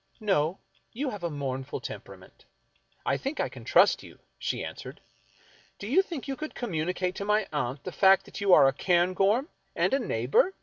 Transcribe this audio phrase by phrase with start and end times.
[0.33, 0.57] "No;
[0.93, 2.45] you have a mournful temperament.
[3.05, 4.99] I think I can trust you," she answered."
[5.77, 8.67] Do you think you could com municate to my aunt the fact that you are
[8.67, 10.55] a Cairngorm and a neighbor?